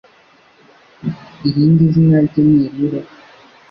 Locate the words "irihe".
2.69-2.99